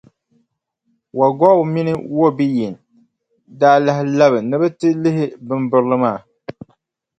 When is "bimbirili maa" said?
5.47-6.17